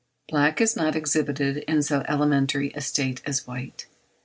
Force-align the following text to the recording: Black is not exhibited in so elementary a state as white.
Black 0.27 0.59
is 0.59 0.75
not 0.75 0.95
exhibited 0.95 1.57
in 1.67 1.83
so 1.83 2.03
elementary 2.07 2.71
a 2.73 2.81
state 2.81 3.21
as 3.23 3.45
white. 3.45 3.85